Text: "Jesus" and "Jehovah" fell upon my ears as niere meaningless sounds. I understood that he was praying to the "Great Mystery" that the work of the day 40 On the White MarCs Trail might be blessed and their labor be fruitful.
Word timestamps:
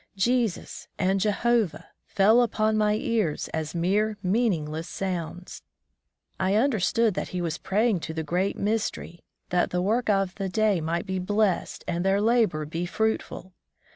"Jesus" 0.17 0.87
and 0.97 1.19
"Jehovah" 1.19 1.89
fell 2.07 2.41
upon 2.41 2.75
my 2.75 2.95
ears 2.95 3.49
as 3.49 3.75
niere 3.75 4.17
meaningless 4.23 4.89
sounds. 4.89 5.61
I 6.39 6.55
understood 6.55 7.13
that 7.13 7.27
he 7.27 7.39
was 7.39 7.59
praying 7.59 7.99
to 7.99 8.13
the 8.15 8.23
"Great 8.23 8.57
Mystery" 8.57 9.19
that 9.49 9.69
the 9.69 9.79
work 9.79 10.09
of 10.09 10.33
the 10.33 10.49
day 10.49 10.79
40 10.79 10.79
On 10.79 10.85
the 10.85 10.85
White 10.85 10.85
MarCs 10.85 10.85
Trail 10.85 10.85
might 10.85 11.05
be 11.05 11.19
blessed 11.19 11.83
and 11.87 12.03
their 12.03 12.19
labor 12.19 12.65
be 12.65 12.85
fruitful. 12.87 13.53